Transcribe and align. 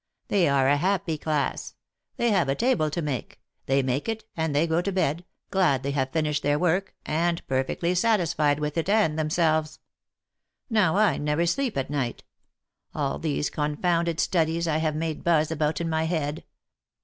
They 0.29 0.47
are 0.47 0.67
a 0.67 0.77
happy 0.77 1.15
class. 1.19 1.75
They 2.17 2.31
have 2.31 2.49
a 2.49 2.55
table 2.55 2.89
to 2.89 3.03
make. 3.03 3.39
They 3.67 3.83
make 3.83 4.09
it, 4.09 4.25
and 4.35 4.55
they 4.55 4.65
go 4.65 4.81
to 4.81 4.91
bed, 4.91 5.25
glad 5.51 5.83
they 5.83 5.91
have 5.91 6.09
finished 6.09 6.41
their 6.41 6.57
work, 6.57 6.95
and 7.05 7.45
perfectly 7.45 7.93
satisfied 7.93 8.59
with 8.59 8.79
it 8.79 8.89
and 8.89 9.19
themselves. 9.19 9.77
Now 10.71 10.95
I 10.97 11.17
never 11.19 11.45
sleep 11.45 11.77
at 11.77 11.91
night. 11.91 12.23
All 12.95 13.19
these 13.19 13.51
confounded 13.51 14.19
studies 14.19 14.67
I 14.67 14.77
have 14.77 14.95
made 14.95 15.23
buzz 15.23 15.51
about 15.51 15.79
in 15.79 15.87
my 15.87 16.05
head. 16.05 16.45